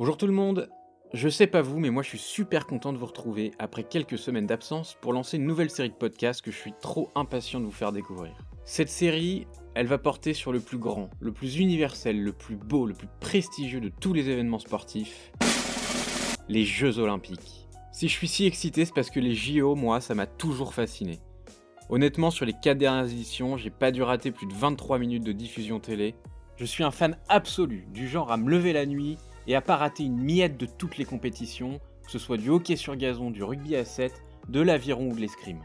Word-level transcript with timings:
Bonjour 0.00 0.16
tout 0.16 0.26
le 0.26 0.32
monde 0.32 0.70
Je 1.12 1.28
sais 1.28 1.46
pas 1.46 1.60
vous, 1.60 1.78
mais 1.78 1.90
moi 1.90 2.02
je 2.02 2.08
suis 2.08 2.18
super 2.18 2.66
content 2.66 2.94
de 2.94 2.96
vous 2.96 3.04
retrouver 3.04 3.52
après 3.58 3.84
quelques 3.84 4.16
semaines 4.16 4.46
d'absence 4.46 4.96
pour 4.98 5.12
lancer 5.12 5.36
une 5.36 5.44
nouvelle 5.44 5.68
série 5.68 5.90
de 5.90 5.94
podcasts 5.94 6.40
que 6.40 6.50
je 6.50 6.56
suis 6.56 6.72
trop 6.80 7.10
impatient 7.14 7.60
de 7.60 7.66
vous 7.66 7.70
faire 7.70 7.92
découvrir. 7.92 8.32
Cette 8.64 8.88
série, 8.88 9.46
elle 9.74 9.86
va 9.86 9.98
porter 9.98 10.32
sur 10.32 10.52
le 10.52 10.60
plus 10.60 10.78
grand, 10.78 11.10
le 11.20 11.32
plus 11.32 11.58
universel, 11.58 12.18
le 12.18 12.32
plus 12.32 12.56
beau, 12.56 12.86
le 12.86 12.94
plus 12.94 13.08
prestigieux 13.20 13.82
de 13.82 13.90
tous 13.90 14.14
les 14.14 14.30
événements 14.30 14.58
sportifs, 14.58 15.32
les 16.48 16.64
Jeux 16.64 16.98
Olympiques. 16.98 17.68
Si 17.92 18.08
je 18.08 18.14
suis 18.14 18.28
si 18.28 18.46
excité, 18.46 18.86
c'est 18.86 18.94
parce 18.94 19.10
que 19.10 19.20
les 19.20 19.34
JO, 19.34 19.74
moi, 19.74 20.00
ça 20.00 20.14
m'a 20.14 20.26
toujours 20.26 20.72
fasciné. 20.72 21.20
Honnêtement, 21.90 22.30
sur 22.30 22.46
les 22.46 22.54
4 22.54 22.78
dernières 22.78 23.12
éditions, 23.12 23.58
j'ai 23.58 23.68
pas 23.68 23.90
dû 23.90 24.02
rater 24.02 24.30
plus 24.30 24.46
de 24.46 24.54
23 24.54 24.98
minutes 24.98 25.24
de 25.24 25.32
diffusion 25.32 25.78
télé. 25.78 26.14
Je 26.56 26.64
suis 26.64 26.84
un 26.84 26.90
fan 26.90 27.18
absolu, 27.28 27.86
du 27.92 28.08
genre 28.08 28.32
à 28.32 28.38
me 28.38 28.48
lever 28.48 28.72
la 28.72 28.86
nuit 28.86 29.18
et 29.50 29.56
à 29.56 29.60
pas 29.60 29.76
rater 29.76 30.04
une 30.04 30.22
miette 30.22 30.56
de 30.58 30.66
toutes 30.66 30.96
les 30.96 31.04
compétitions, 31.04 31.80
que 32.04 32.10
ce 32.12 32.20
soit 32.20 32.36
du 32.36 32.50
hockey 32.50 32.76
sur 32.76 32.94
gazon, 32.94 33.32
du 33.32 33.42
rugby 33.42 33.74
à 33.74 33.84
7, 33.84 34.22
de 34.48 34.60
l'aviron 34.60 35.08
ou 35.10 35.14
de 35.16 35.20
l'escrime. 35.20 35.58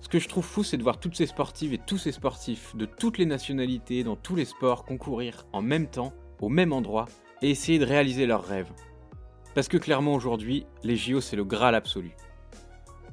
Ce 0.00 0.08
que 0.08 0.18
je 0.18 0.28
trouve 0.28 0.46
fou, 0.46 0.64
c'est 0.64 0.78
de 0.78 0.82
voir 0.82 0.98
toutes 0.98 1.14
ces 1.14 1.26
sportives 1.26 1.74
et 1.74 1.78
tous 1.86 1.98
ces 1.98 2.12
sportifs 2.12 2.74
de 2.74 2.86
toutes 2.86 3.18
les 3.18 3.26
nationalités, 3.26 4.02
dans 4.02 4.16
tous 4.16 4.34
les 4.34 4.46
sports, 4.46 4.86
concourir 4.86 5.46
en 5.52 5.60
même 5.60 5.88
temps, 5.88 6.14
au 6.40 6.48
même 6.48 6.72
endroit, 6.72 7.04
et 7.42 7.50
essayer 7.50 7.78
de 7.78 7.84
réaliser 7.84 8.24
leurs 8.24 8.46
rêves. 8.46 8.72
Parce 9.54 9.68
que 9.68 9.76
clairement 9.76 10.14
aujourd'hui, 10.14 10.64
les 10.82 10.96
JO 10.96 11.20
c'est 11.20 11.36
le 11.36 11.44
Graal 11.44 11.74
absolu. 11.74 12.16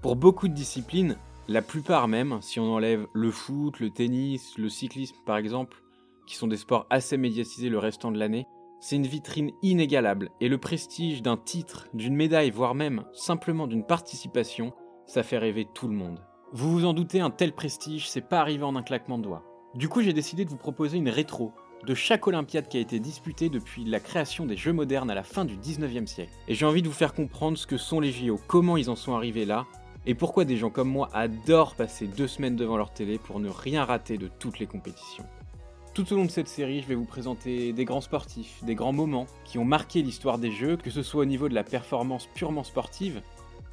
Pour 0.01 0.15
beaucoup 0.15 0.47
de 0.47 0.53
disciplines, 0.53 1.17
la 1.49 1.61
plupart 1.61 2.07
même, 2.07 2.39
si 2.41 2.61
on 2.61 2.73
enlève 2.73 3.05
le 3.13 3.31
foot, 3.31 3.81
le 3.81 3.89
tennis, 3.89 4.57
le 4.57 4.69
cyclisme 4.69 5.17
par 5.25 5.35
exemple, 5.35 5.83
qui 6.25 6.37
sont 6.37 6.47
des 6.47 6.55
sports 6.55 6.87
assez 6.89 7.17
médiatisés 7.17 7.67
le 7.67 7.79
restant 7.79 8.13
de 8.13 8.17
l'année, 8.17 8.47
c'est 8.85 8.97
une 8.97 9.07
vitrine 9.07 9.49
inégalable 9.63 10.29
et 10.39 10.47
le 10.47 10.59
prestige 10.59 11.23
d'un 11.23 11.37
titre, 11.37 11.87
d'une 11.95 12.15
médaille, 12.15 12.51
voire 12.51 12.75
même 12.75 13.03
simplement 13.13 13.65
d'une 13.65 13.83
participation, 13.83 14.73
ça 15.07 15.23
fait 15.23 15.39
rêver 15.39 15.65
tout 15.73 15.87
le 15.87 15.95
monde. 15.95 16.19
Vous 16.53 16.71
vous 16.71 16.85
en 16.85 16.93
doutez, 16.93 17.19
un 17.19 17.31
tel 17.31 17.51
prestige, 17.51 18.07
c'est 18.07 18.21
pas 18.21 18.39
arrivé 18.39 18.63
en 18.63 18.75
un 18.75 18.83
claquement 18.83 19.17
de 19.17 19.23
doigts. 19.23 19.43
Du 19.73 19.89
coup, 19.89 20.03
j'ai 20.03 20.13
décidé 20.13 20.45
de 20.45 20.51
vous 20.51 20.57
proposer 20.57 20.99
une 20.99 21.09
rétro 21.09 21.51
de 21.83 21.95
chaque 21.95 22.27
Olympiade 22.27 22.67
qui 22.67 22.77
a 22.77 22.79
été 22.79 22.99
disputée 22.99 23.49
depuis 23.49 23.85
la 23.85 23.99
création 23.99 24.45
des 24.45 24.55
Jeux 24.55 24.71
modernes 24.71 25.09
à 25.09 25.15
la 25.15 25.23
fin 25.23 25.45
du 25.45 25.57
19e 25.57 26.05
siècle. 26.05 26.33
Et 26.47 26.53
j'ai 26.53 26.67
envie 26.67 26.83
de 26.83 26.87
vous 26.87 26.93
faire 26.93 27.15
comprendre 27.15 27.57
ce 27.57 27.65
que 27.65 27.77
sont 27.77 27.99
les 27.99 28.11
JO, 28.11 28.39
comment 28.45 28.77
ils 28.77 28.91
en 28.91 28.95
sont 28.95 29.15
arrivés 29.15 29.45
là, 29.45 29.65
et 30.05 30.13
pourquoi 30.13 30.45
des 30.45 30.57
gens 30.57 30.69
comme 30.69 30.89
moi 30.89 31.09
adorent 31.11 31.73
passer 31.73 32.05
deux 32.05 32.27
semaines 32.27 32.55
devant 32.55 32.77
leur 32.77 32.93
télé 32.93 33.17
pour 33.17 33.39
ne 33.39 33.49
rien 33.49 33.83
rater 33.83 34.19
de 34.19 34.27
toutes 34.27 34.59
les 34.59 34.67
compétitions. 34.67 35.25
Tout 35.95 36.11
au 36.11 36.17
long 36.17 36.25
de 36.25 36.29
cette 36.29 36.49
série, 36.49 36.81
je 36.81 36.87
vais 36.87 36.95
vous 36.95 37.05
présenter 37.05 37.71
des 37.71 37.85
grands 37.85 38.01
sportifs, 38.01 38.61
des 38.65 38.75
grands 38.75 38.91
moments 38.91 39.27
qui 39.45 39.59
ont 39.59 39.63
marqué 39.63 40.01
l'histoire 40.01 40.37
des 40.37 40.51
Jeux, 40.51 40.75
que 40.75 40.89
ce 40.89 41.01
soit 41.01 41.21
au 41.21 41.25
niveau 41.25 41.47
de 41.47 41.55
la 41.55 41.63
performance 41.63 42.27
purement 42.35 42.65
sportive, 42.65 43.21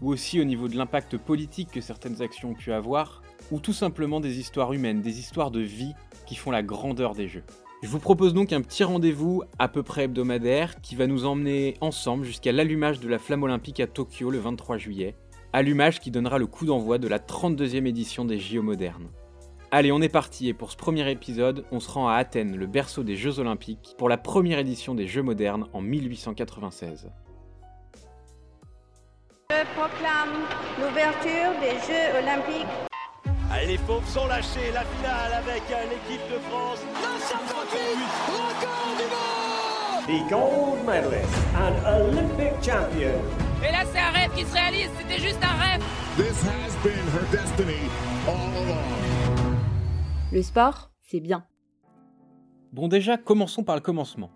ou 0.00 0.12
aussi 0.12 0.40
au 0.40 0.44
niveau 0.44 0.68
de 0.68 0.76
l'impact 0.76 1.16
politique 1.16 1.72
que 1.72 1.80
certaines 1.80 2.22
actions 2.22 2.50
ont 2.50 2.54
pu 2.54 2.72
avoir, 2.72 3.22
ou 3.50 3.58
tout 3.58 3.72
simplement 3.72 4.20
des 4.20 4.38
histoires 4.38 4.72
humaines, 4.72 5.02
des 5.02 5.18
histoires 5.18 5.50
de 5.50 5.58
vie 5.58 5.94
qui 6.24 6.36
font 6.36 6.52
la 6.52 6.62
grandeur 6.62 7.16
des 7.16 7.26
Jeux. 7.26 7.42
Je 7.82 7.88
vous 7.88 7.98
propose 7.98 8.34
donc 8.34 8.52
un 8.52 8.60
petit 8.60 8.84
rendez-vous 8.84 9.42
à 9.58 9.66
peu 9.66 9.82
près 9.82 10.04
hebdomadaire 10.04 10.80
qui 10.80 10.94
va 10.94 11.08
nous 11.08 11.26
emmener 11.26 11.74
ensemble 11.80 12.24
jusqu'à 12.24 12.52
l'allumage 12.52 13.00
de 13.00 13.08
la 13.08 13.18
flamme 13.18 13.42
olympique 13.42 13.80
à 13.80 13.88
Tokyo 13.88 14.30
le 14.30 14.38
23 14.38 14.78
juillet, 14.78 15.16
allumage 15.52 15.98
qui 15.98 16.12
donnera 16.12 16.38
le 16.38 16.46
coup 16.46 16.66
d'envoi 16.66 16.98
de 16.98 17.08
la 17.08 17.18
32e 17.18 17.84
édition 17.84 18.24
des 18.24 18.38
JO 18.38 18.62
modernes. 18.62 19.10
Allez, 19.74 19.90
on 19.90 20.02
est 20.02 20.10
parti 20.10 20.48
et 20.48 20.52
pour 20.52 20.70
ce 20.70 20.76
premier 20.76 21.10
épisode, 21.10 21.64
on 21.72 21.80
se 21.80 21.90
rend 21.90 22.06
à 22.06 22.16
Athènes, 22.16 22.56
le 22.56 22.66
berceau 22.66 23.02
des 23.04 23.16
Jeux 23.16 23.38
Olympiques, 23.38 23.94
pour 23.96 24.10
la 24.10 24.18
première 24.18 24.58
édition 24.58 24.94
des 24.94 25.06
Jeux 25.06 25.22
modernes 25.22 25.66
en 25.72 25.80
1896. 25.80 27.10
Je 29.50 29.56
proclame 29.74 30.28
l'ouverture 30.78 31.58
des 31.62 31.80
Jeux 31.88 32.18
Olympiques. 32.22 32.68
Allez, 33.50 33.66
les 33.66 33.78
pauvres 33.78 34.06
sont 34.08 34.26
lâchés, 34.26 34.70
la 34.74 34.84
finale 34.84 35.32
avec 35.32 35.62
l'équipe 35.88 36.30
de 36.30 36.38
France. 36.50 36.80
record 38.28 38.96
du 38.98 39.04
monde 39.04 39.42
the 40.06 40.28
gold 40.28 40.84
medalist 40.84 41.32
and 41.54 41.76
Olympic 41.86 42.60
champion. 42.62 43.22
Et 43.66 43.72
là, 43.72 43.84
c'est 43.90 44.00
un 44.00 44.10
rêve 44.10 44.32
qui 44.36 44.44
se 44.44 44.52
réalise, 44.52 44.90
c'était 44.98 45.22
juste 45.22 45.38
un 45.42 45.56
rêve. 45.62 45.82
This 46.18 46.42
has 46.42 46.76
been 46.82 47.06
her 47.14 47.24
destiny 47.30 47.88
all 48.26 48.34
along. 48.34 49.31
Le 50.32 50.40
sport, 50.40 50.90
c'est 51.02 51.20
bien. 51.20 51.44
Bon 52.72 52.88
déjà, 52.88 53.18
commençons 53.18 53.64
par 53.64 53.74
le 53.74 53.82
commencement. 53.82 54.30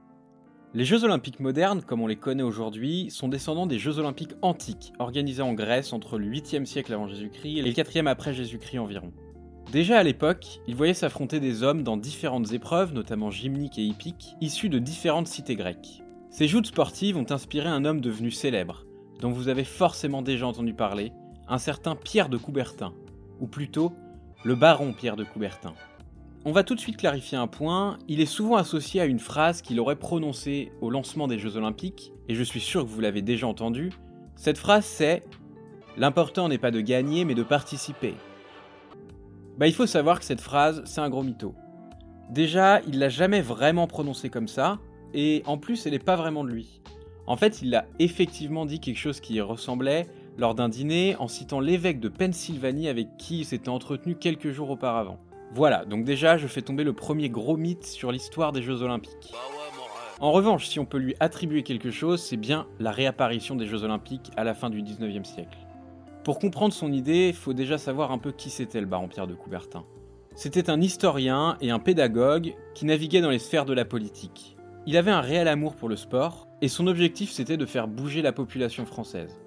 Les 0.75 0.85
Jeux 0.85 1.05
olympiques 1.05 1.41
modernes, 1.41 1.81
comme 1.81 2.03
on 2.03 2.07
les 2.07 2.17
connaît 2.17 2.43
aujourd'hui, 2.43 3.11
sont 3.11 3.29
descendants 3.29 3.67
des 3.67 3.79
Jeux 3.79 3.99
olympiques 3.99 4.35
antiques, 4.43 4.93
organisés 4.99 5.41
en 5.41 5.55
Grèce 5.55 5.95
entre 5.95 6.19
le 6.19 6.27
8e 6.27 6.67
siècle 6.67 6.93
avant 6.93 7.09
Jésus-Christ 7.09 7.57
et 7.57 7.63
le 7.63 7.71
4e 7.71 8.09
après 8.09 8.35
Jésus-Christ 8.35 8.79
environ. 8.79 9.11
Déjà 9.73 9.99
à 9.99 10.03
l'époque, 10.03 10.61
ils 10.67 10.77
voyaient 10.77 10.93
s'affronter 10.93 11.41
des 11.41 11.63
hommes 11.63 11.83
dans 11.83 11.97
différentes 11.97 12.53
épreuves, 12.53 12.93
notamment 12.93 13.31
gymniques 13.31 13.79
et 13.79 13.85
hippiques, 13.85 14.37
issus 14.43 14.69
de 14.69 14.79
différentes 14.79 15.29
cités 15.29 15.57
grecques. 15.57 16.03
Ces 16.29 16.47
joutes 16.47 16.67
sportives 16.67 17.17
ont 17.17 17.31
inspiré 17.31 17.71
un 17.71 17.87
homme 17.87 18.03
devenu 18.03 18.31
célèbre, 18.31 18.85
dont 19.21 19.31
vous 19.31 19.49
avez 19.49 19.65
forcément 19.65 20.21
déjà 20.21 20.47
entendu 20.47 20.75
parler, 20.75 21.13
un 21.49 21.57
certain 21.57 21.97
Pierre 21.97 22.29
de 22.29 22.37
Coubertin, 22.37 22.93
ou 23.41 23.47
plutôt 23.47 23.95
le 24.47 24.55
baron 24.55 24.93
Pierre 24.93 25.17
de 25.17 25.25
Coubertin. 25.25 25.75
On 26.45 26.53
va 26.53 26.63
tout 26.63 26.77
de 26.77 26.81
suite 26.81 26.99
clarifier 26.99 27.37
un 27.37 27.49
point, 27.49 27.99
il 28.07 28.21
est 28.21 28.27
souvent 28.27 28.55
associé 28.55 29.01
à 29.01 29.05
une 29.05 29.19
phrase 29.19 29.61
qu'il 29.61 29.81
aurait 29.81 29.97
prononcée 29.97 30.71
au 30.81 30.89
lancement 30.89 31.27
des 31.27 31.41
Jeux 31.41 31.57
Olympiques, 31.57 32.13
et 32.29 32.37
je 32.37 32.45
suis 32.45 32.61
sûr 32.61 32.85
que 32.85 32.89
vous 32.89 33.01
l'avez 33.01 33.23
déjà 33.23 33.49
entendu. 33.49 33.91
Cette 34.37 34.57
phrase 34.57 34.85
c'est 34.85 35.25
L'important 35.97 36.49
n'est 36.49 36.59
pas 36.59 36.71
de 36.71 36.81
gagner 36.81 37.25
mais 37.25 37.35
de 37.35 37.43
participer. 37.43 38.15
Bah 39.59 39.67
il 39.67 39.75
faut 39.75 39.89
savoir 39.89 40.21
que 40.21 40.25
cette 40.25 40.41
phrase 40.41 40.81
c'est 40.85 41.01
un 41.01 41.11
gros 41.11 41.25
mytho. 41.25 41.57
Déjà, 42.31 42.81
il 42.87 43.01
l'a 43.01 43.09
jamais 43.09 43.41
vraiment 43.41 43.89
prononcée 43.89 44.31
comme 44.31 44.47
ça, 44.47 44.79
et 45.13 45.43
en 45.47 45.59
plus 45.59 45.87
elle 45.87 45.93
n'est 45.93 45.99
pas 45.99 46.15
vraiment 46.15 46.45
de 46.45 46.51
lui. 46.51 46.83
En 47.27 47.37
fait, 47.37 47.63
il 47.63 47.75
a 47.75 47.87
effectivement 47.99 48.65
dit 48.65 48.79
quelque 48.79 48.99
chose 48.99 49.19
qui 49.19 49.41
ressemblait 49.41 50.07
lors 50.39 50.55
d'un 50.55 50.69
dîner 50.69 51.17
en 51.17 51.29
citant 51.29 51.61
l'évêque 51.61 52.01
de 52.01 52.09
Pennsylvanie 52.09 52.89
avec 52.89 53.17
qui 53.17 53.41
il 53.41 53.45
s'était 53.45 53.69
entretenu 53.69 54.17
quelques 54.17 54.51
jours 54.51 54.71
auparavant. 54.71 55.19
Voilà, 55.55 55.85
donc 55.85 56.05
déjà 56.05 56.37
je 56.37 56.47
fais 56.47 56.63
tomber 56.63 56.85
le 56.85 56.93
premier 56.93 57.29
gros 57.31 57.57
mythe 57.57 57.87
sur 57.87 58.13
l'histoire 58.13 58.53
des 58.53 58.63
Jeux 58.63 58.83
Olympiques. 58.83 59.33
En 60.19 60.33
revanche, 60.33 60.67
si 60.67 60.81
on 60.81 60.87
peut 60.87 60.99
lui 60.99 61.15
attribuer 61.21 61.63
quelque 61.63 61.91
chose, 61.91 62.23
c'est 62.23 62.37
bien 62.37 62.67
la 62.79 62.91
réapparition 62.91 63.55
des 63.55 63.67
Jeux 63.67 63.85
Olympiques 63.85 64.31
à 64.37 64.45
la 64.45 64.55
fin 64.55 64.71
du 64.71 64.83
19e 64.83 65.25
siècle. 65.25 65.59
Pour 66.25 66.39
comprendre 66.39 66.75
son 66.75 66.93
idée, 66.93 67.29
il 67.29 67.35
faut 67.35 67.53
déjà 67.53 67.79
savoir 67.79 68.11
un 68.13 68.19
peu 68.19 68.33
qui 68.33 68.51
c'était 68.51 68.81
le 68.81 68.87
baron 68.87 69.09
Pierre 69.09 69.27
de 69.27 69.35
Coubertin. 69.35 69.85
C'était 70.35 70.71
un 70.71 70.81
historien 70.81 71.57
et 71.61 71.71
un 71.71 71.79
pédagogue 71.79 72.55
qui 72.75 72.85
naviguait 72.85 73.21
dans 73.21 73.31
les 73.31 73.39
sphères 73.39 73.65
de 73.65 73.73
la 73.73 73.85
politique. 73.85 74.57
Il 74.87 74.97
avait 74.97 75.11
un 75.11 75.21
réel 75.21 75.49
amour 75.49 75.77
pour 75.77 75.89
le 75.89 75.97
sport, 75.97 76.47
et 76.61 76.69
son 76.69 76.87
objectif 76.87 77.31
c'était 77.31 77.57
de 77.57 77.67
faire 77.67 77.89
bouger 77.89 78.23
la 78.23 78.33
population 78.33 78.87
française. 78.87 79.39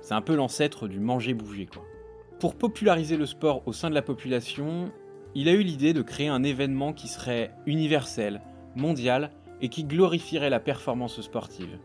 C'est 0.00 0.14
un 0.14 0.22
peu 0.22 0.34
l'ancêtre 0.34 0.88
du 0.88 1.00
manger-bouger 1.00 1.66
quoi. 1.66 1.82
Pour 2.40 2.54
populariser 2.54 3.16
le 3.16 3.26
sport 3.26 3.62
au 3.66 3.72
sein 3.72 3.90
de 3.90 3.94
la 3.94 4.02
population, 4.02 4.92
il 5.34 5.48
a 5.48 5.52
eu 5.52 5.62
l'idée 5.62 5.92
de 5.92 6.02
créer 6.02 6.28
un 6.28 6.44
événement 6.44 6.92
qui 6.92 7.08
serait 7.08 7.50
universel, 7.66 8.40
mondial 8.76 9.30
et 9.60 9.68
qui 9.68 9.84
glorifierait 9.84 10.50
la 10.50 10.60
performance 10.60 11.20
sportive. 11.20 11.78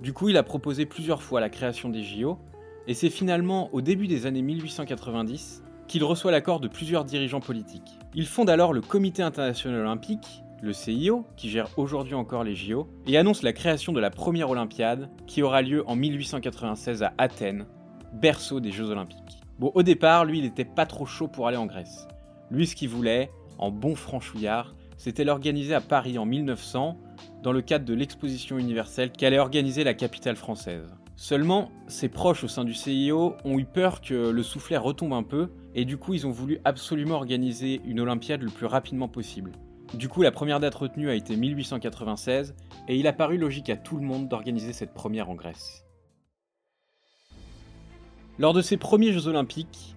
Du 0.00 0.12
coup, 0.12 0.28
il 0.28 0.36
a 0.36 0.42
proposé 0.42 0.84
plusieurs 0.84 1.22
fois 1.22 1.40
la 1.40 1.48
création 1.48 1.88
des 1.88 2.02
JO, 2.02 2.38
et 2.86 2.94
c'est 2.94 3.10
finalement 3.10 3.72
au 3.72 3.80
début 3.80 4.08
des 4.08 4.26
années 4.26 4.42
1890 4.42 5.62
qu'il 5.86 6.04
reçoit 6.04 6.32
l'accord 6.32 6.60
de 6.60 6.68
plusieurs 6.68 7.04
dirigeants 7.04 7.40
politiques. 7.40 7.98
Il 8.14 8.26
fonde 8.26 8.50
alors 8.50 8.72
le 8.72 8.80
Comité 8.80 9.22
international 9.22 9.80
olympique, 9.80 10.42
le 10.62 10.72
CIO, 10.72 11.26
qui 11.36 11.50
gère 11.50 11.68
aujourd'hui 11.76 12.14
encore 12.14 12.44
les 12.44 12.54
JO, 12.54 12.88
et 13.06 13.18
annonce 13.18 13.42
la 13.42 13.52
création 13.52 13.92
de 13.92 14.00
la 14.00 14.10
première 14.10 14.48
Olympiade, 14.48 15.10
qui 15.26 15.42
aura 15.42 15.60
lieu 15.60 15.82
en 15.88 15.96
1896 15.96 17.02
à 17.02 17.12
Athènes, 17.18 17.66
berceau 18.12 18.60
des 18.60 18.70
Jeux 18.70 18.88
olympiques. 18.88 19.40
Bon, 19.58 19.72
au 19.74 19.82
départ, 19.82 20.24
lui, 20.24 20.38
il 20.38 20.44
n'était 20.44 20.64
pas 20.64 20.86
trop 20.86 21.04
chaud 21.04 21.26
pour 21.26 21.48
aller 21.48 21.56
en 21.56 21.66
Grèce. 21.66 22.06
Lui, 22.50 22.66
ce 22.66 22.76
qu'il 22.76 22.88
voulait, 22.88 23.30
en 23.58 23.70
bon 23.72 23.96
franchouillard, 23.96 24.74
c'était 24.96 25.24
l'organiser 25.24 25.74
à 25.74 25.80
Paris 25.80 26.16
en 26.16 26.24
1900, 26.24 26.96
dans 27.42 27.52
le 27.52 27.60
cadre 27.60 27.84
de 27.84 27.94
l'exposition 27.94 28.56
universelle 28.56 29.10
qu'allait 29.10 29.40
organiser 29.40 29.82
la 29.82 29.94
capitale 29.94 30.36
française. 30.36 30.94
Seulement, 31.16 31.70
ses 31.88 32.08
proches 32.08 32.44
au 32.44 32.48
sein 32.48 32.64
du 32.64 32.74
CIO 32.74 33.34
ont 33.44 33.58
eu 33.58 33.64
peur 33.64 34.00
que 34.00 34.30
le 34.30 34.42
soufflet 34.42 34.76
retombe 34.76 35.12
un 35.12 35.24
peu, 35.24 35.50
et 35.74 35.84
du 35.84 35.96
coup 35.96 36.14
ils 36.14 36.26
ont 36.26 36.30
voulu 36.30 36.58
absolument 36.64 37.16
organiser 37.16 37.80
une 37.84 38.00
Olympiade 38.00 38.42
le 38.42 38.50
plus 38.50 38.66
rapidement 38.66 39.08
possible. 39.08 39.52
Du 39.94 40.08
coup, 40.08 40.22
la 40.22 40.32
première 40.32 40.58
date 40.58 40.74
retenue 40.74 41.10
a 41.10 41.14
été 41.14 41.36
1896, 41.36 42.54
et 42.88 42.96
il 42.96 43.06
a 43.06 43.12
paru 43.12 43.36
logique 43.36 43.68
à 43.68 43.76
tout 43.76 43.96
le 43.96 44.02
monde 44.02 44.26
d'organiser 44.26 44.72
cette 44.72 44.94
première 44.94 45.28
en 45.28 45.34
Grèce. 45.34 45.84
Lors 48.38 48.54
de 48.54 48.62
ces 48.62 48.78
premiers 48.78 49.12
Jeux 49.12 49.26
Olympiques, 49.26 49.94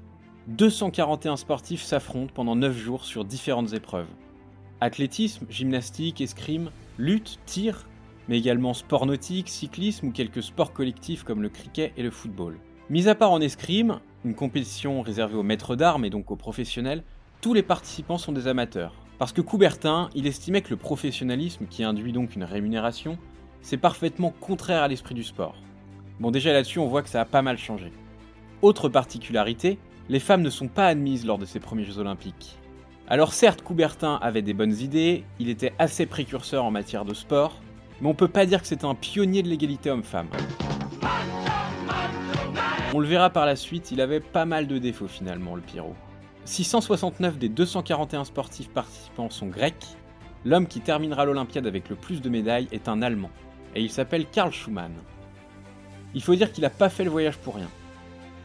241 0.48 1.38
sportifs 1.38 1.82
s'affrontent 1.82 2.34
pendant 2.34 2.58
9 2.58 2.78
jours 2.78 3.06
sur 3.06 3.24
différentes 3.24 3.72
épreuves. 3.72 4.10
Athlétisme, 4.82 5.46
gymnastique, 5.50 6.20
escrime, 6.20 6.72
lutte, 6.98 7.40
tir, 7.46 7.88
mais 8.28 8.38
également 8.38 8.74
sport 8.74 9.06
nautique, 9.06 9.48
cyclisme 9.48 10.08
ou 10.08 10.12
quelques 10.12 10.44
sports 10.44 10.74
collectifs 10.74 11.24
comme 11.24 11.42
le 11.42 11.50
cricket 11.50 11.94
et 11.96 12.04
le 12.04 12.12
football. 12.12 12.60
Mis 12.90 13.08
à 13.08 13.16
part 13.16 13.32
en 13.32 13.40
escrime, 13.40 14.02
une 14.26 14.36
compétition 14.36 15.02
réservée 15.02 15.36
aux 15.36 15.44
maîtres 15.44 15.78
d'armes 15.78 16.04
et 16.04 16.10
donc 16.10 16.32
aux 16.32 16.36
professionnels, 16.36 17.04
tous 17.40 17.54
les 17.54 17.64
participants 17.64 18.18
sont 18.18 18.34
des 18.34 18.48
amateurs. 18.48 18.94
Parce 19.18 19.32
que 19.32 19.42
Coubertin, 19.42 20.10
il 20.14 20.28
estimait 20.28 20.62
que 20.62 20.72
le 20.72 20.76
professionnalisme, 20.76 21.68
qui 21.68 21.84
induit 21.84 22.12
donc 22.12 22.36
une 22.36 22.44
rémunération, 22.44 23.18
c'est 23.62 23.78
parfaitement 23.78 24.34
contraire 24.42 24.84
à 24.84 24.88
l'esprit 24.88 25.16
du 25.16 25.24
sport. 25.24 25.56
Bon 26.20 26.32
déjà 26.32 26.54
là-dessus 26.54 26.80
on 26.80 26.88
voit 26.88 27.02
que 27.02 27.10
ça 27.10 27.22
a 27.22 27.26
pas 27.26 27.42
mal 27.42 27.58
changé. 27.58 27.92
Autre 28.62 28.90
particularité, 28.90 29.80
les 30.10 30.20
femmes 30.20 30.42
ne 30.42 30.50
sont 30.50 30.68
pas 30.68 30.88
admises 30.88 31.26
lors 31.26 31.38
de 31.38 31.46
ces 31.46 31.60
premiers 31.60 31.84
Jeux 31.84 31.98
olympiques. 31.98 32.58
Alors 33.08 33.34
certes 33.34 33.62
Coubertin 33.62 34.20
avait 34.22 34.42
des 34.42 34.54
bonnes 34.54 34.78
idées, 34.78 35.24
il 35.40 35.50
était 35.50 35.74
assez 35.80 36.06
précurseur 36.06 36.66
en 36.66 36.72
matière 36.72 37.06
de 37.06 37.14
sport, 37.14 37.62
mais 38.02 38.10
on 38.10 38.14
peut 38.14 38.28
pas 38.28 38.46
dire 38.46 38.62
que 38.62 38.68
c'était 38.68 38.86
un 38.86 38.96
pionnier 38.96 39.44
de 39.44 39.48
l'égalité 39.48 39.90
homme-femme. 39.92 40.28
On 42.94 43.00
le 43.00 43.08
verra 43.08 43.30
par 43.30 43.46
la 43.46 43.56
suite, 43.56 43.92
il 43.92 44.02
avait 44.02 44.20
pas 44.20 44.46
mal 44.46 44.68
de 44.68 44.78
défauts 44.78 45.08
finalement, 45.08 45.56
le 45.56 45.62
Pyro. 45.62 45.96
669 46.46 47.40
des 47.40 47.50
241 47.50 48.24
sportifs 48.24 48.70
participants 48.70 49.32
sont 49.32 49.48
grecs. 49.48 49.98
L'homme 50.46 50.68
qui 50.68 50.80
terminera 50.80 51.26
l'Olympiade 51.26 51.66
avec 51.66 51.90
le 51.90 51.96
plus 51.96 52.22
de 52.22 52.30
médailles 52.30 52.68
est 52.72 52.88
un 52.88 53.02
Allemand, 53.02 53.32
et 53.74 53.82
il 53.82 53.90
s'appelle 53.90 54.28
Karl 54.28 54.54
Schumann. 54.54 54.94
Il 56.14 56.22
faut 56.22 56.36
dire 56.36 56.52
qu'il 56.52 56.62
n'a 56.62 56.70
pas 56.70 56.90
fait 56.90 57.04
le 57.04 57.10
voyage 57.10 57.40
pour 57.40 57.56
rien. 57.56 57.70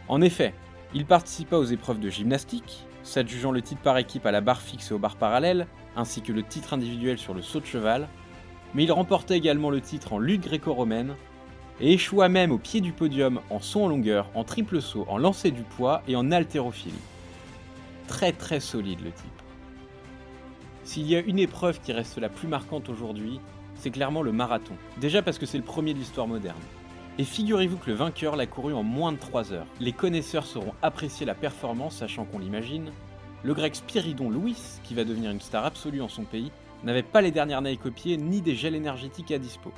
En 0.08 0.22
effet, 0.22 0.54
il 0.94 1.04
participa 1.04 1.56
aux 1.56 1.64
épreuves 1.64 2.00
de 2.00 2.08
gymnastique, 2.08 2.86
s'adjugeant 3.02 3.52
le 3.52 3.60
titre 3.60 3.82
par 3.82 3.98
équipe 3.98 4.24
à 4.24 4.32
la 4.32 4.40
barre 4.40 4.62
fixe 4.62 4.90
et 4.90 4.94
aux 4.94 4.98
barres 4.98 5.16
parallèles, 5.16 5.66
ainsi 5.94 6.22
que 6.22 6.32
le 6.32 6.42
titre 6.42 6.72
individuel 6.72 7.18
sur 7.18 7.34
le 7.34 7.42
saut 7.42 7.60
de 7.60 7.66
cheval, 7.66 8.08
mais 8.74 8.84
il 8.84 8.92
remporta 8.92 9.36
également 9.36 9.68
le 9.68 9.82
titre 9.82 10.14
en 10.14 10.18
lutte 10.18 10.44
gréco-romaine, 10.44 11.16
et 11.82 11.92
échoua 11.92 12.30
même 12.30 12.50
au 12.50 12.58
pied 12.58 12.80
du 12.80 12.92
podium 12.92 13.40
en 13.50 13.60
saut 13.60 13.82
en 13.82 13.88
longueur, 13.88 14.30
en 14.34 14.44
triple 14.44 14.80
saut, 14.80 15.04
en 15.06 15.18
lancer 15.18 15.50
du 15.50 15.62
poids 15.62 16.02
et 16.08 16.16
en 16.16 16.32
haltérophilie. 16.32 16.94
Très 18.10 18.32
très 18.32 18.58
solide 18.58 19.00
le 19.02 19.12
type. 19.12 19.42
S'il 20.82 21.06
y 21.06 21.14
a 21.14 21.20
une 21.20 21.38
épreuve 21.38 21.80
qui 21.80 21.92
reste 21.92 22.18
la 22.18 22.28
plus 22.28 22.48
marquante 22.48 22.88
aujourd'hui, 22.88 23.38
c'est 23.76 23.92
clairement 23.92 24.22
le 24.22 24.32
marathon. 24.32 24.74
Déjà 25.00 25.22
parce 25.22 25.38
que 25.38 25.46
c'est 25.46 25.58
le 25.58 25.64
premier 25.64 25.94
de 25.94 26.00
l'histoire 26.00 26.26
moderne. 26.26 26.58
Et 27.18 27.24
figurez-vous 27.24 27.76
que 27.76 27.88
le 27.88 27.96
vainqueur 27.96 28.34
l'a 28.34 28.46
couru 28.46 28.74
en 28.74 28.82
moins 28.82 29.12
de 29.12 29.16
3 29.16 29.52
heures. 29.52 29.66
Les 29.78 29.92
connaisseurs 29.92 30.44
sauront 30.44 30.74
apprécier 30.82 31.24
la 31.24 31.36
performance, 31.36 31.98
sachant 31.98 32.24
qu'on 32.24 32.40
l'imagine. 32.40 32.90
Le 33.44 33.54
grec 33.54 33.76
Spiridon 33.76 34.28
Louis, 34.28 34.56
qui 34.82 34.94
va 34.94 35.04
devenir 35.04 35.30
une 35.30 35.40
star 35.40 35.64
absolue 35.64 36.02
en 36.02 36.08
son 36.08 36.24
pays, 36.24 36.50
n'avait 36.82 37.04
pas 37.04 37.20
les 37.20 37.30
dernières 37.30 37.62
Nike 37.62 37.86
au 37.86 37.90
ni 38.18 38.40
des 38.40 38.56
gels 38.56 38.74
énergétiques 38.74 39.30
à 39.30 39.38
dispo. 39.38 39.72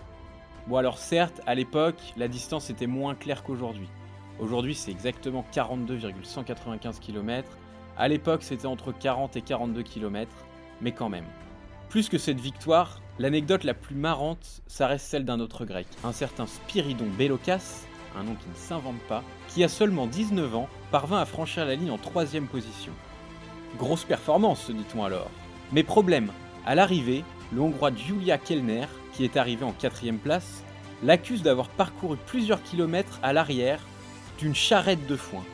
Bon 0.69 0.76
alors 0.76 0.96
certes, 0.96 1.43
à 1.46 1.55
l'époque, 1.55 2.00
la 2.17 2.28
distance 2.28 2.70
était 2.70 2.87
moins 2.87 3.14
claire 3.14 3.43
qu'aujourd'hui. 3.43 3.88
Aujourd'hui 4.38 4.75
c'est 4.75 4.90
exactement 4.90 5.44
42,195 5.52 6.99
km, 6.99 7.58
à 7.96 8.08
l'époque 8.08 8.42
c'était 8.42 8.66
entre 8.66 8.92
40 8.92 9.36
et 9.36 9.42
42 9.42 9.82
km, 9.82 10.30
mais 10.80 10.92
quand 10.92 11.08
même. 11.08 11.26
Plus 11.88 12.08
que 12.08 12.18
cette 12.18 12.40
victoire, 12.40 13.00
l'anecdote 13.18 13.64
la 13.64 13.74
plus 13.74 13.94
marrante, 13.94 14.62
ça 14.66 14.86
reste 14.86 15.06
celle 15.06 15.24
d'un 15.24 15.40
autre 15.40 15.64
grec, 15.64 15.86
un 16.04 16.12
certain 16.12 16.46
Spiridon 16.46 17.08
Belokas, 17.18 17.84
un 18.18 18.24
nom 18.24 18.34
qui 18.34 18.48
ne 18.48 18.54
s'invente 18.54 19.00
pas, 19.08 19.22
qui 19.48 19.64
a 19.64 19.68
seulement 19.68 20.06
19 20.06 20.54
ans, 20.56 20.68
parvint 20.90 21.20
à 21.20 21.26
franchir 21.26 21.64
la 21.64 21.74
ligne 21.74 21.90
en 21.90 21.98
troisième 21.98 22.46
position. 22.46 22.92
Grosse 23.78 24.04
performance, 24.04 24.64
se 24.64 24.72
dit-on 24.72 25.04
alors. 25.04 25.30
Mais 25.72 25.82
problème, 25.82 26.32
à 26.66 26.74
l'arrivée, 26.74 27.24
le 27.52 27.60
Hongrois 27.60 27.94
Julia 27.94 28.38
Kellner, 28.38 28.86
qui 29.12 29.24
est 29.24 29.36
arrivé 29.36 29.64
en 29.64 29.72
quatrième 29.72 30.18
place, 30.18 30.62
l'accuse 31.02 31.42
d'avoir 31.42 31.68
parcouru 31.68 32.16
plusieurs 32.26 32.62
kilomètres 32.62 33.18
à 33.22 33.32
l'arrière 33.32 33.80
d'une 34.38 34.54
charrette 34.54 35.06
de 35.06 35.16
foin. 35.16 35.44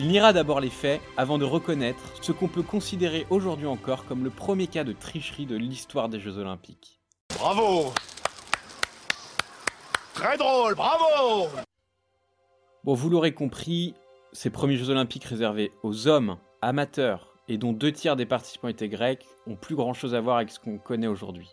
Il 0.00 0.06
niera 0.06 0.32
d'abord 0.32 0.60
les 0.60 0.70
faits 0.70 1.00
avant 1.16 1.38
de 1.38 1.44
reconnaître 1.44 1.98
ce 2.22 2.30
qu'on 2.30 2.46
peut 2.46 2.62
considérer 2.62 3.26
aujourd'hui 3.30 3.66
encore 3.66 4.04
comme 4.04 4.22
le 4.22 4.30
premier 4.30 4.68
cas 4.68 4.84
de 4.84 4.92
tricherie 4.92 5.44
de 5.44 5.56
l'histoire 5.56 6.08
des 6.08 6.20
Jeux 6.20 6.38
Olympiques. 6.38 7.00
Bravo 7.36 7.92
Très 10.14 10.36
drôle, 10.36 10.76
bravo 10.76 11.48
Bon, 12.84 12.94
vous 12.94 13.10
l'aurez 13.10 13.34
compris, 13.34 13.94
ces 14.32 14.50
premiers 14.50 14.76
Jeux 14.76 14.90
Olympiques 14.90 15.24
réservés 15.24 15.72
aux 15.82 16.06
hommes, 16.06 16.38
amateurs, 16.62 17.34
et 17.48 17.58
dont 17.58 17.72
deux 17.72 17.90
tiers 17.90 18.14
des 18.14 18.24
participants 18.24 18.68
étaient 18.68 18.88
grecs, 18.88 19.26
ont 19.48 19.56
plus 19.56 19.74
grand 19.74 19.94
chose 19.94 20.14
à 20.14 20.20
voir 20.20 20.36
avec 20.36 20.50
ce 20.50 20.60
qu'on 20.60 20.78
connaît 20.78 21.08
aujourd'hui. 21.08 21.48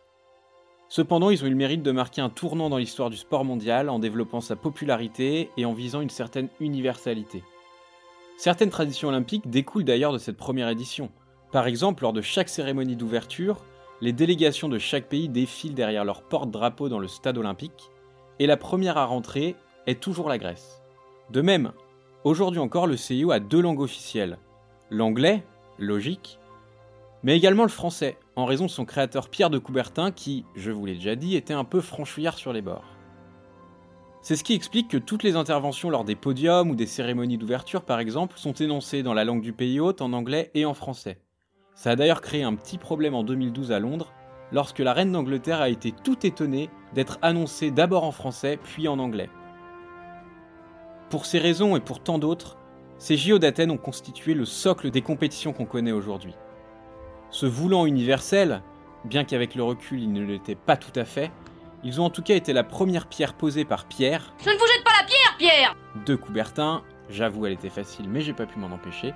Cependant, 0.87 1.31
ils 1.31 1.43
ont 1.43 1.47
eu 1.47 1.51
le 1.51 1.55
mérite 1.55 1.81
de 1.81 1.91
marquer 1.91 2.21
un 2.21 2.29
tournant 2.29 2.69
dans 2.69 2.77
l'histoire 2.77 3.09
du 3.09 3.17
sport 3.17 3.43
mondial 3.43 3.89
en 3.89 3.97
développant 3.97 4.39
sa 4.39 4.55
popularité 4.55 5.49
et 5.57 5.65
en 5.65 5.73
visant 5.73 6.01
une 6.01 6.11
certaine 6.11 6.49
universalité. 6.59 7.41
Certaines 8.37 8.69
traditions 8.69 9.09
olympiques 9.09 9.49
découlent 9.49 9.85
d'ailleurs 9.85 10.13
de 10.13 10.17
cette 10.17 10.37
première 10.37 10.69
édition. 10.69 11.09
Par 11.51 11.67
exemple, 11.67 12.03
lors 12.03 12.13
de 12.13 12.21
chaque 12.21 12.49
cérémonie 12.49 12.95
d'ouverture, 12.95 13.63
les 14.01 14.11
délégations 14.11 14.67
de 14.67 14.77
chaque 14.77 15.07
pays 15.07 15.29
défilent 15.29 15.73
derrière 15.73 16.03
leur 16.03 16.21
porte-drapeau 16.21 16.89
dans 16.89 16.99
le 16.99 17.07
stade 17.07 17.37
olympique, 17.37 17.91
et 18.39 18.47
la 18.47 18.57
première 18.57 18.97
à 18.97 19.05
rentrer 19.05 19.55
est 19.87 20.01
toujours 20.01 20.27
la 20.27 20.37
Grèce. 20.37 20.81
De 21.29 21.41
même, 21.41 21.71
aujourd'hui 22.25 22.59
encore, 22.59 22.87
le 22.87 22.97
CIO 22.97 23.31
a 23.31 23.39
deux 23.39 23.61
langues 23.61 23.79
officielles. 23.79 24.37
L'anglais, 24.89 25.45
logique, 25.79 26.39
mais 27.23 27.37
également 27.37 27.63
le 27.63 27.69
français, 27.69 28.17
en 28.35 28.45
raison 28.45 28.65
de 28.65 28.71
son 28.71 28.85
créateur 28.85 29.29
Pierre 29.29 29.49
de 29.49 29.57
Coubertin 29.57 30.11
qui, 30.11 30.45
je 30.55 30.71
vous 30.71 30.85
l'ai 30.85 30.95
déjà 30.95 31.15
dit, 31.15 31.35
était 31.35 31.53
un 31.53 31.63
peu 31.63 31.81
franchouillard 31.81 32.37
sur 32.37 32.53
les 32.53 32.61
bords. 32.61 32.94
C'est 34.25 34.35
ce 34.35 34.43
qui 34.43 34.55
explique 34.55 34.87
que 34.87 34.97
toutes 34.97 35.21
les 35.21 35.35
interventions 35.35 35.91
lors 35.91 36.03
des 36.03 36.15
podiums 36.15 36.71
ou 36.71 36.75
des 36.75 36.87
cérémonies 36.87 37.37
d'ouverture, 37.37 37.83
par 37.83 37.99
exemple, 37.99 38.39
sont 38.39 38.53
énoncées 38.53 39.03
dans 39.03 39.13
la 39.13 39.23
langue 39.23 39.43
du 39.43 39.53
pays 39.53 39.79
hôte, 39.79 40.01
en 40.01 40.13
anglais 40.13 40.49
et 40.55 40.65
en 40.65 40.73
français. 40.73 41.19
Ça 41.75 41.91
a 41.91 41.95
d'ailleurs 41.95 42.21
créé 42.21 42.41
un 42.41 42.55
petit 42.55 42.79
problème 42.79 43.13
en 43.13 43.21
2012 43.21 43.71
à 43.71 43.77
Londres, 43.77 44.13
lorsque 44.51 44.79
la 44.79 44.93
reine 44.93 45.11
d'Angleterre 45.11 45.61
a 45.61 45.69
été 45.69 45.91
tout 45.91 46.25
étonnée 46.25 46.71
d'être 46.95 47.19
annoncée 47.21 47.69
d'abord 47.69 48.03
en 48.03 48.11
français 48.11 48.57
puis 48.63 48.87
en 48.87 48.97
anglais. 48.97 49.29
Pour 51.11 51.27
ces 51.27 51.37
raisons 51.37 51.75
et 51.75 51.79
pour 51.79 51.99
tant 51.99 52.17
d'autres, 52.17 52.57
ces 52.97 53.17
JO 53.17 53.37
d'Athènes 53.37 53.69
ont 53.69 53.77
constitué 53.77 54.33
le 54.33 54.45
socle 54.45 54.89
des 54.89 55.03
compétitions 55.03 55.53
qu'on 55.53 55.65
connaît 55.65 55.91
aujourd'hui. 55.91 56.33
Se 57.29 57.45
voulant 57.45 57.85
universel, 57.85 58.63
bien 59.03 59.23
qu'avec 59.23 59.53
le 59.53 59.61
recul 59.61 60.01
il 60.01 60.11
ne 60.11 60.25
l'était 60.25 60.55
pas 60.55 60.77
tout 60.77 60.99
à 60.99 61.05
fait, 61.05 61.29
ils 61.85 62.01
ont 62.01 62.05
en 62.05 62.09
tout 62.09 62.23
cas 62.23 62.35
été 62.35 62.51
la 62.51 62.63
première 62.63 63.05
pierre 63.05 63.35
posée 63.35 63.63
par 63.63 63.85
Pierre. 63.85 64.33
Je 64.43 64.49
ne 64.49 64.55
vous 64.55 64.65
jette 64.65 64.83
pas 64.83 64.91
la 64.99 65.05
pierre, 65.05 65.37
Pierre 65.37 65.75
De 66.05 66.15
Coubertin, 66.15 66.81
j'avoue 67.09 67.45
elle 67.45 67.53
était 67.53 67.69
facile 67.69 68.09
mais 68.09 68.21
j'ai 68.21 68.33
pas 68.33 68.47
pu 68.47 68.57
m'en 68.57 68.73
empêcher, 68.73 69.13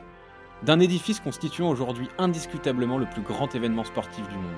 d'un 0.61 0.79
édifice 0.79 1.19
constituant 1.19 1.69
aujourd'hui 1.69 2.07
indiscutablement 2.19 2.99
le 2.99 3.07
plus 3.07 3.23
grand 3.23 3.53
événement 3.55 3.83
sportif 3.83 4.27
du 4.29 4.35
monde. 4.35 4.53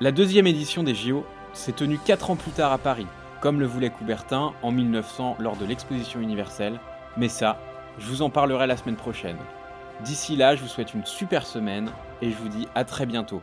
La 0.00 0.12
deuxième 0.12 0.46
édition 0.46 0.84
des 0.84 0.94
JO 0.94 1.26
s'est 1.52 1.72
tenue 1.72 1.98
4 1.98 2.30
ans 2.30 2.36
plus 2.36 2.52
tard 2.52 2.72
à 2.72 2.78
Paris, 2.78 3.06
comme 3.40 3.58
le 3.58 3.66
voulait 3.66 3.90
Coubertin 3.90 4.52
en 4.62 4.70
1900 4.70 5.38
lors 5.40 5.56
de 5.56 5.64
l'exposition 5.64 6.20
universelle, 6.20 6.78
mais 7.16 7.28
ça, 7.28 7.60
je 7.98 8.06
vous 8.06 8.22
en 8.22 8.30
parlerai 8.30 8.68
la 8.68 8.76
semaine 8.76 8.96
prochaine. 8.96 9.38
D'ici 10.04 10.36
là, 10.36 10.54
je 10.54 10.62
vous 10.62 10.68
souhaite 10.68 10.94
une 10.94 11.04
super 11.04 11.44
semaine 11.44 11.90
et 12.22 12.30
je 12.30 12.36
vous 12.36 12.48
dis 12.48 12.68
à 12.76 12.84
très 12.84 13.06
bientôt. 13.06 13.42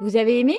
Vous 0.00 0.16
avez 0.16 0.40
aimé? 0.40 0.58